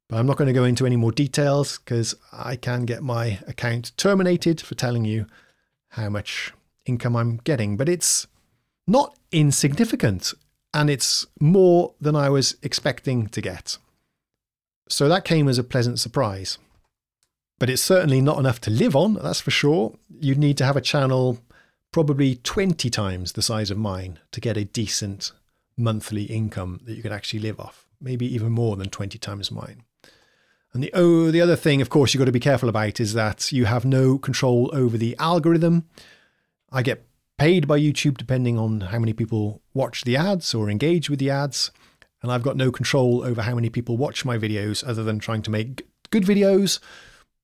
[0.08, 3.38] But I'm not going to go into any more details because I can get my
[3.46, 5.26] account terminated for telling you
[5.90, 6.52] how much
[6.84, 7.76] income I'm getting.
[7.76, 8.26] But it's
[8.86, 10.34] not insignificant
[10.74, 13.78] and it's more than I was expecting to get.
[14.92, 16.58] So that came as a pleasant surprise.
[17.58, 19.94] But it's certainly not enough to live on, that's for sure.
[20.20, 21.38] You'd need to have a channel
[21.92, 25.32] probably 20 times the size of mine to get a decent
[25.78, 29.82] monthly income that you could actually live off, maybe even more than 20 times mine.
[30.74, 33.14] And the oh, the other thing, of course, you've got to be careful about is
[33.14, 35.86] that you have no control over the algorithm.
[36.70, 37.06] I get
[37.38, 41.30] paid by YouTube depending on how many people watch the ads or engage with the
[41.30, 41.70] ads,
[42.22, 45.42] and I've got no control over how many people watch my videos other than trying
[45.42, 46.78] to make good videos.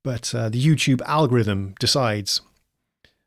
[0.05, 2.41] But uh, the YouTube algorithm decides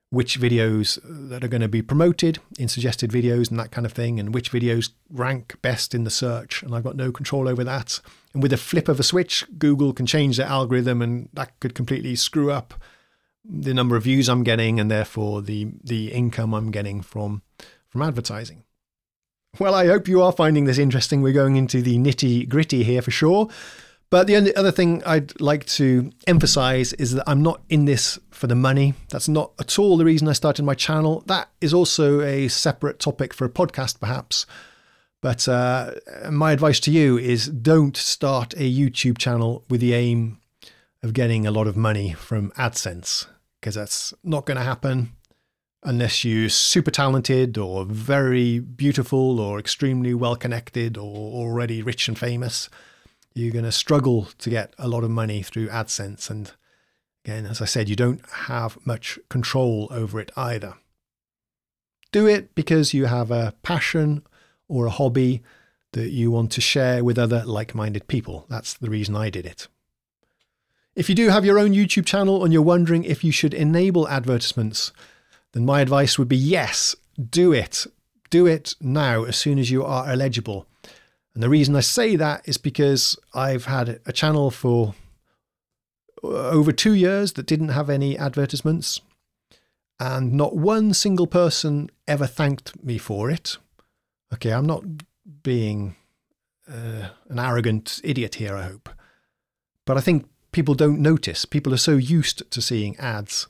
[0.09, 0.99] which videos
[1.29, 4.33] that are going to be promoted in suggested videos and that kind of thing, and
[4.33, 6.63] which videos rank best in the search.
[6.63, 7.99] And I've got no control over that.
[8.33, 11.75] And with a flip of a switch, Google can change their algorithm, and that could
[11.75, 12.73] completely screw up
[13.43, 17.41] the number of views I'm getting, and therefore the the income I'm getting from
[17.87, 18.63] from advertising.
[19.59, 21.21] Well, I hope you are finding this interesting.
[21.21, 23.49] We're going into the nitty gritty here for sure.
[24.09, 28.47] But the other thing I'd like to emphasize is that I'm not in this for
[28.47, 28.93] the money.
[29.09, 31.23] That's not at all the reason I started my channel.
[31.27, 34.45] That is also a separate topic for a podcast, perhaps.
[35.21, 35.91] But uh,
[36.29, 40.39] my advice to you is don't start a YouTube channel with the aim
[41.03, 43.27] of getting a lot of money from AdSense,
[43.59, 45.13] because that's not going to happen
[45.83, 52.19] unless you're super talented or very beautiful or extremely well connected or already rich and
[52.19, 52.69] famous
[53.33, 56.29] you're going to struggle to get a lot of money through AdSense.
[56.29, 56.51] And
[57.23, 60.75] again, as I said, you don't have much control over it either.
[62.11, 64.23] Do it because you have a passion
[64.67, 65.41] or a hobby
[65.93, 68.45] that you want to share with other like minded people.
[68.49, 69.67] That's the reason I did it.
[70.93, 74.09] If you do have your own YouTube channel and you're wondering if you should enable
[74.09, 74.91] advertisements,
[75.53, 76.95] then my advice would be yes,
[77.29, 77.85] do it.
[78.29, 80.65] Do it now as soon as you are eligible.
[81.33, 84.95] And the reason I say that is because I've had a channel for
[86.23, 89.01] over two years that didn't have any advertisements,
[89.99, 93.57] and not one single person ever thanked me for it.
[94.33, 94.83] Okay, I'm not
[95.43, 95.95] being
[96.67, 98.89] uh, an arrogant idiot here, I hope.
[99.85, 101.45] But I think people don't notice.
[101.45, 103.47] People are so used to seeing ads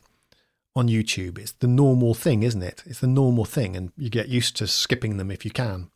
[0.76, 1.38] on YouTube.
[1.38, 2.84] It's the normal thing, isn't it?
[2.86, 5.90] It's the normal thing, and you get used to skipping them if you can.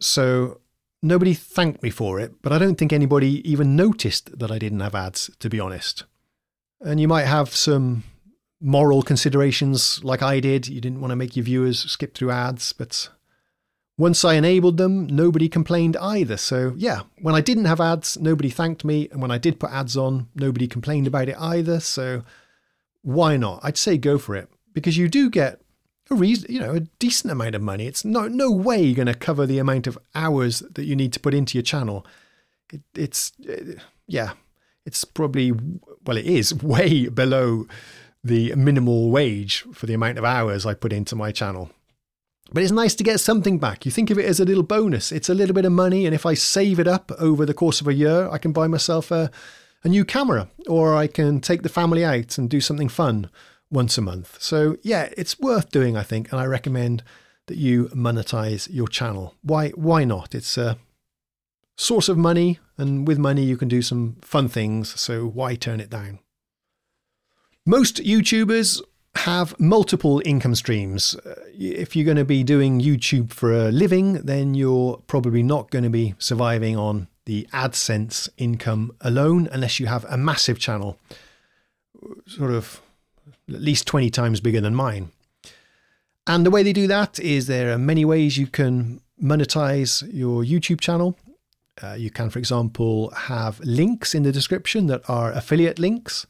[0.00, 0.60] So
[1.02, 4.80] Nobody thanked me for it, but I don't think anybody even noticed that I didn't
[4.80, 6.04] have ads, to be honest.
[6.80, 8.02] And you might have some
[8.60, 10.66] moral considerations like I did.
[10.66, 13.10] You didn't want to make your viewers skip through ads, but
[13.96, 16.36] Once I enabled them, nobody complained either.
[16.36, 19.08] So, yeah, when I didn't have ads, nobody thanked me.
[19.10, 21.80] And when I did put ads on, nobody complained about it either.
[21.80, 22.22] So,
[23.08, 23.60] why not?
[23.62, 25.62] I'd say go for it because you do get
[26.10, 27.86] a reason, you know, a decent amount of money.
[27.86, 31.14] It's no no way you're going to cover the amount of hours that you need
[31.14, 32.04] to put into your channel.
[32.70, 34.32] It, it's uh, yeah,
[34.84, 35.52] it's probably
[36.04, 37.66] well, it is way below
[38.22, 41.70] the minimal wage for the amount of hours I put into my channel.
[42.52, 43.86] But it's nice to get something back.
[43.86, 45.12] You think of it as a little bonus.
[45.12, 47.80] It's a little bit of money, and if I save it up over the course
[47.80, 49.30] of a year, I can buy myself a,
[49.84, 53.30] a new camera, or I can take the family out and do something fun
[53.70, 54.40] once a month.
[54.40, 57.02] So, yeah, it's worth doing, I think, and I recommend
[57.46, 59.34] that you monetize your channel.
[59.42, 60.34] Why why not?
[60.34, 60.78] It's a
[61.76, 65.80] source of money, and with money you can do some fun things, so why turn
[65.80, 66.20] it down?
[67.64, 68.80] Most YouTubers
[69.14, 71.14] have multiple income streams.
[71.16, 75.70] Uh, if you're going to be doing YouTube for a living, then you're probably not
[75.70, 80.98] going to be surviving on the AdSense income alone unless you have a massive channel,
[82.26, 82.80] sort of
[83.50, 85.12] at least 20 times bigger than mine.
[86.26, 90.42] And the way they do that is there are many ways you can monetize your
[90.42, 91.18] YouTube channel.
[91.82, 96.26] Uh, you can, for example, have links in the description that are affiliate links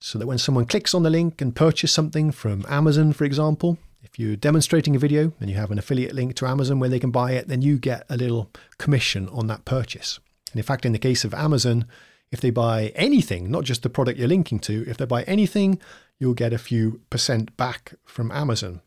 [0.00, 3.78] so that when someone clicks on the link and purchase something from Amazon, for example,
[4.02, 6.98] if you're demonstrating a video and you have an affiliate link to Amazon where they
[6.98, 10.18] can buy it, then you get a little commission on that purchase.
[10.52, 11.86] And in fact, in the case of Amazon,
[12.30, 15.80] if they buy anything, not just the product you're linking to, if they buy anything,
[16.18, 18.80] you'll get a few percent back from Amazon.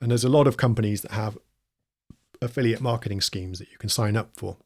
[0.00, 1.36] And there's a lot of companies that have
[2.40, 4.56] affiliate marketing schemes that you can sign up for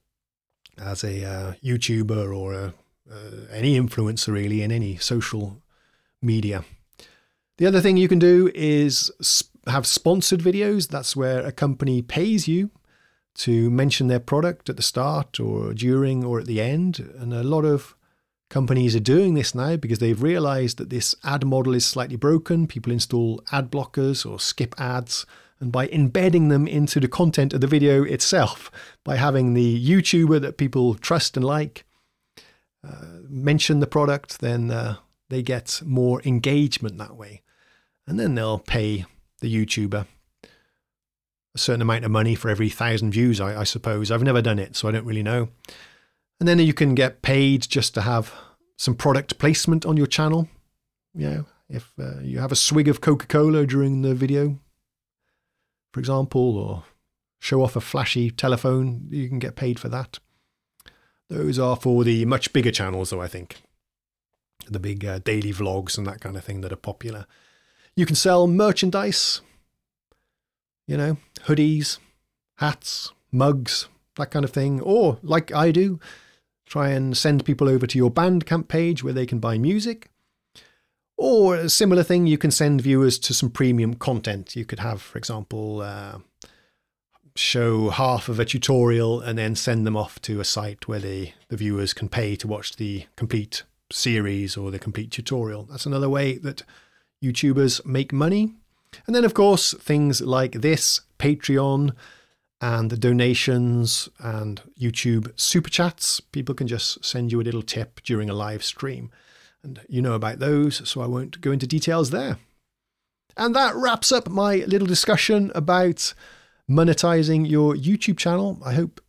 [0.78, 2.74] as a uh, YouTuber or a,
[3.10, 5.62] uh, any influencer really in any social
[6.20, 6.64] media.
[7.58, 9.10] The other thing you can do is
[9.66, 10.88] have sponsored videos.
[10.88, 12.70] That's where a company pays you
[13.34, 16.98] to mention their product at the start or during or at the end.
[17.18, 17.96] And a lot of
[18.50, 22.66] companies are doing this now because they've realized that this ad model is slightly broken.
[22.66, 25.24] People install ad blockers or skip ads.
[25.60, 28.70] And by embedding them into the content of the video itself,
[29.04, 31.84] by having the YouTuber that people trust and like
[32.86, 34.96] uh, mention the product, then uh,
[35.30, 37.42] they get more engagement that way.
[38.06, 39.06] And then they'll pay
[39.40, 40.06] the YouTuber
[41.54, 44.10] a certain amount of money for every thousand views, I, I, suppose.
[44.10, 45.48] I've never done it, so I don't really know.
[46.40, 48.32] And then you can get paid just to have
[48.76, 50.48] some product placement on your channel.
[51.14, 54.58] You know, if uh, you have a swig of Coca Cola during the video,
[55.92, 56.84] for example, or
[57.38, 60.18] show off a flashy telephone, you can get paid for that.
[61.28, 63.62] Those are for the much bigger channels, though, I think.
[64.68, 67.26] The big uh, daily vlogs and that kind of thing that are popular.
[67.96, 69.42] You can sell merchandise,
[70.92, 71.16] you know,
[71.46, 71.96] hoodies,
[72.56, 74.78] hats, mugs, that kind of thing.
[74.82, 75.98] Or, like I do,
[76.66, 80.10] try and send people over to your Bandcamp page where they can buy music.
[81.16, 84.54] Or a similar thing, you can send viewers to some premium content.
[84.54, 86.18] You could have, for example, uh,
[87.36, 91.32] show half of a tutorial and then send them off to a site where they,
[91.48, 95.64] the viewers can pay to watch the complete series or the complete tutorial.
[95.64, 96.64] That's another way that
[97.24, 98.56] YouTubers make money.
[99.06, 101.94] And then, of course, things like this Patreon
[102.60, 106.20] and the donations and YouTube super chats.
[106.20, 109.10] People can just send you a little tip during a live stream.
[109.64, 112.38] And you know about those, so I won't go into details there.
[113.36, 116.14] And that wraps up my little discussion about
[116.70, 118.58] monetizing your YouTube channel.
[118.64, 119.00] I hope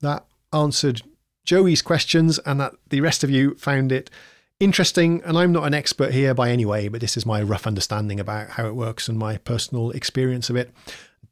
[0.00, 1.02] that answered
[1.44, 4.10] Joey's questions and that the rest of you found it
[4.62, 5.22] interesting.
[5.24, 8.20] And I'm not an expert here by any way, but this is my rough understanding
[8.20, 10.72] about how it works and my personal experience of it.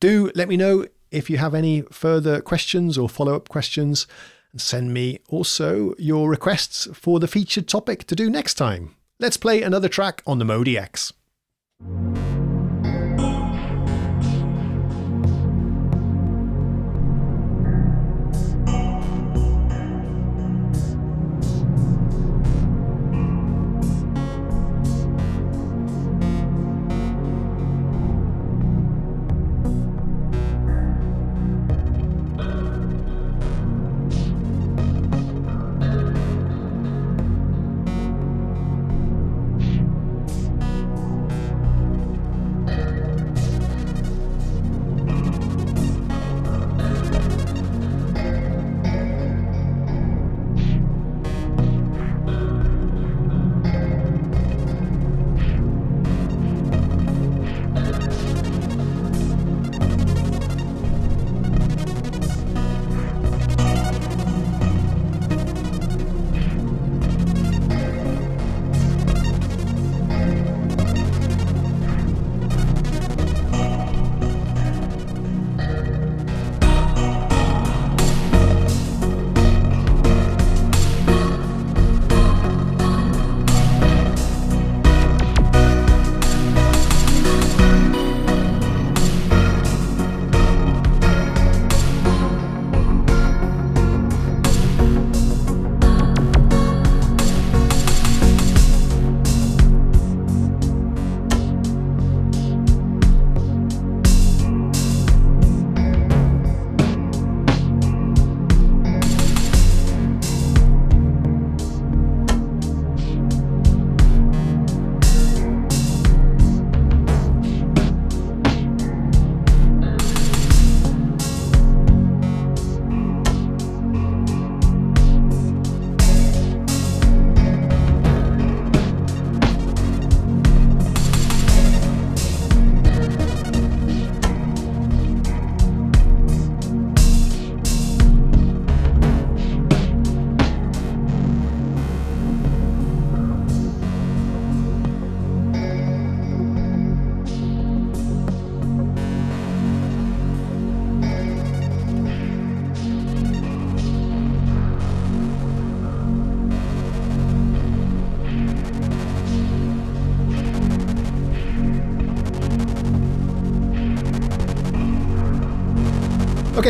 [0.01, 4.07] Do let me know if you have any further questions or follow up questions.
[4.53, 8.97] And send me also your requests for the featured topic to do next time.
[9.21, 11.13] Let's play another track on the MODX.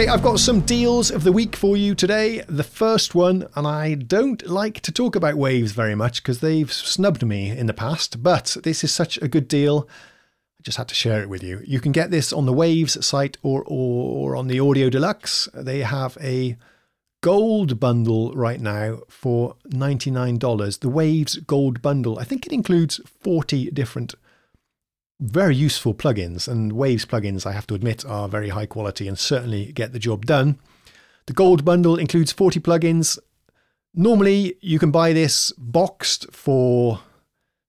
[0.01, 2.42] Okay, I've got some deals of the week for you today.
[2.48, 6.72] The first one, and I don't like to talk about waves very much because they've
[6.72, 9.86] snubbed me in the past, but this is such a good deal.
[10.59, 11.61] I just had to share it with you.
[11.66, 15.51] You can get this on the Waves site or, or, or on the Audio Deluxe.
[15.53, 16.57] They have a
[17.20, 20.80] gold bundle right now for $99.
[20.80, 22.18] The Waves Gold Bundle.
[22.18, 24.14] I think it includes 40 different
[25.21, 29.18] very useful plugins, and Waves plugins, I have to admit, are very high quality and
[29.18, 30.59] certainly get the job done.
[31.27, 33.18] The Gold Bundle includes 40 plugins.
[33.95, 37.01] Normally, you can buy this boxed for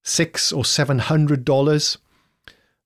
[0.04, 1.98] six or seven hundred dollars.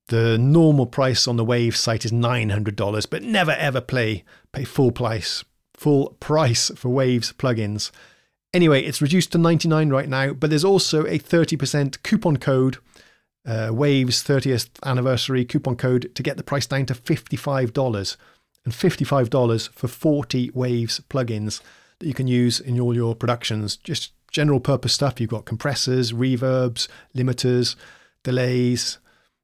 [0.07, 4.23] The normal price on the Wave site is nine hundred dollars, but never ever play
[4.51, 5.43] pay full price
[5.73, 7.91] full price for Waves plugins.
[8.53, 12.77] Anyway, it's reduced to 99 right now, but there's also a 30% coupon code
[13.45, 18.17] uh, Waves 30th anniversary coupon code to get the price down to $55
[18.63, 21.61] and $55 for 40 Waves plugins
[21.99, 23.77] that you can use in all your productions.
[23.77, 25.21] Just general purpose stuff.
[25.21, 27.75] You've got compressors, reverbs, limiters,
[28.23, 28.97] delays,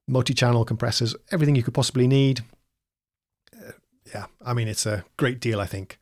[0.08, 2.44] multi channel compressors, everything you could possibly need.
[3.56, 3.72] Uh,
[4.14, 5.98] yeah, I mean, it's a great deal, I think.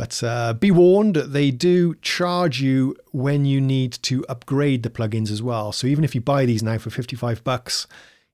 [0.00, 5.30] But uh, be warned, they do charge you when you need to upgrade the plugins
[5.30, 5.72] as well.
[5.72, 7.86] So even if you buy these now for 55 bucks,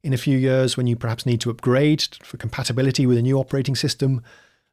[0.05, 3.37] in a few years when you perhaps need to upgrade for compatibility with a new
[3.37, 4.23] operating system,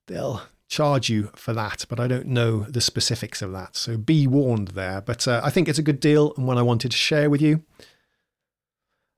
[0.06, 1.84] they'll charge you for that.
[1.90, 3.76] But I don't know the specifics of that.
[3.76, 5.02] So be warned there.
[5.02, 7.42] But uh, I think it's a good deal and one I wanted to share with
[7.42, 7.64] you.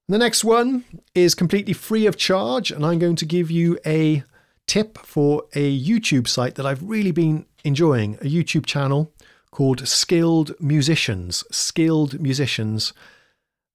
[0.08, 4.24] The next one is completely free of charge, and I'm going to give you a
[4.66, 9.12] tip for a YouTube site that I've really been enjoying a YouTube channel
[9.52, 11.44] called Skilled Musicians.
[11.52, 12.94] Skilled Musicians.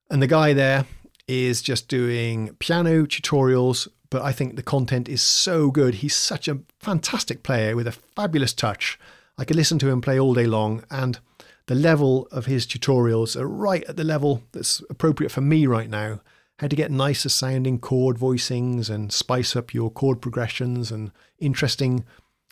[0.09, 0.87] And the guy there
[1.27, 5.97] is just doing piano tutorials, but I think the content is so good.
[5.97, 8.99] He's such a fantastic player with a fabulous touch.
[9.37, 11.19] I could listen to him play all day long, and
[11.67, 15.91] the level of his tutorials are right at the level that's appropriate for me right
[15.91, 16.21] now.
[16.59, 22.05] How to get nicer sounding chord voicings and spice up your chord progressions and interesting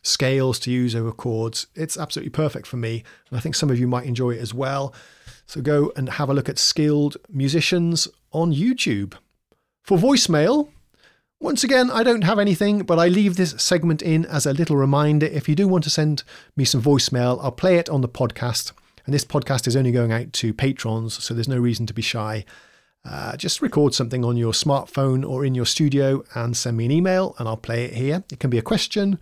[0.08, 1.66] scales to use over chords.
[1.74, 4.52] It's absolutely perfect for me, and I think some of you might enjoy it as
[4.52, 4.94] well.
[5.46, 9.14] So go and have a look at skilled musicians on YouTube.
[9.82, 10.68] For voicemail,
[11.40, 14.76] once again, I don't have anything, but I leave this segment in as a little
[14.76, 15.26] reminder.
[15.26, 16.24] If you do want to send
[16.56, 18.72] me some voicemail, I'll play it on the podcast.
[19.06, 22.02] And this podcast is only going out to patrons, so there's no reason to be
[22.02, 22.44] shy.
[23.04, 26.90] Uh, just record something on your smartphone or in your studio and send me an
[26.90, 28.24] email, and I'll play it here.
[28.30, 29.18] It can be a question,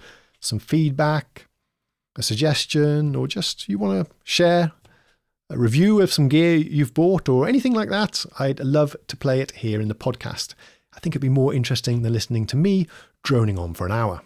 [0.46, 1.46] some feedback,
[2.16, 4.72] a suggestion, or just you want to share
[5.48, 9.40] a review of some gear you've bought or anything like that, I'd love to play
[9.40, 10.54] it here in the podcast.
[10.94, 12.86] I think it'd be more interesting than listening to me
[13.22, 14.22] droning on for an hour.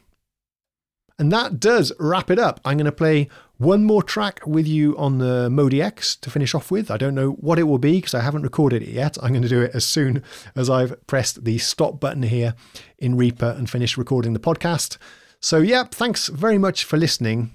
[1.19, 2.61] And that does wrap it up.
[2.65, 6.71] I'm going to play one more track with you on the MODX to finish off
[6.71, 6.91] with.
[6.91, 9.19] I don't know what it will be because I haven't recorded it yet.
[9.23, 10.23] I'm going to do it as soon
[10.57, 12.55] as I've pressed the stop button here
[12.99, 14.97] in Reaper and finished recording the podcast.
[15.43, 17.53] So, yeah, thanks very much for listening.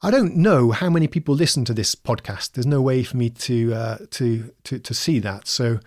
[0.00, 2.52] I don't know how many people listen to this podcast.
[2.52, 5.46] There's no way for me to uh, to, to to see that.
[5.46, 5.78] So,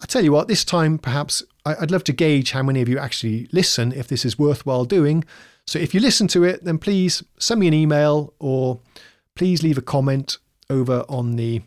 [0.00, 2.98] I tell you what, this time perhaps I'd love to gauge how many of you
[2.98, 3.92] actually listen.
[3.92, 5.24] If this is worthwhile doing,
[5.68, 8.80] so if you listen to it, then please send me an email or
[9.36, 11.62] please leave a comment over on the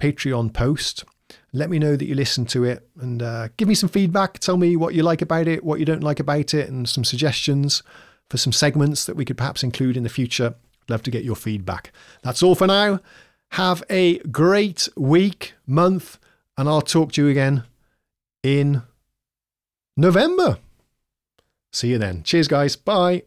[0.00, 1.04] Patreon post.
[1.52, 4.38] Let me know that you listened to it and uh, give me some feedback.
[4.38, 7.04] Tell me what you like about it, what you don't like about it, and some
[7.04, 7.82] suggestions
[8.30, 10.54] for some segments that we could perhaps include in the future.
[10.88, 11.92] Love to get your feedback.
[12.22, 13.00] That's all for now.
[13.50, 16.18] Have a great week, month,
[16.56, 17.64] and I'll talk to you again
[18.42, 18.82] in
[19.96, 20.58] November.
[21.72, 22.22] See you then.
[22.22, 22.76] Cheers, guys.
[22.76, 23.24] Bye.